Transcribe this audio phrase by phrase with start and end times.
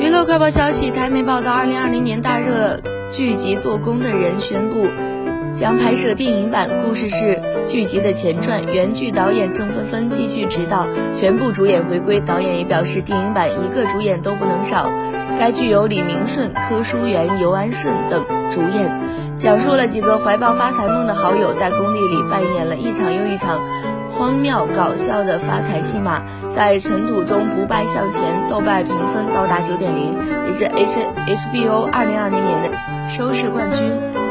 [0.00, 4.86] 娱乐快报消息，台媒报道，二零二零年大热剧集《做工的人》宣布
[5.56, 8.62] 将拍摄电影版，故事是剧集的前传。
[8.66, 12.20] 原剧导演郑芬芬继续执导，全部主演回归。
[12.20, 14.92] 导演也表示，电影版一个主演都不能少。
[15.38, 19.00] 该剧由李明顺、柯书媛、尤安顺等主演，
[19.38, 23.58] 讲述了几个怀抱发财梦的好友在工地里扮演了一场又一场。
[24.12, 26.22] 荒谬搞笑的发财戏码，
[26.54, 30.12] 在尘土中不败向前，豆瓣评分高达九点零，
[30.46, 34.25] 也是 H HBO 二零二零年的收视冠军。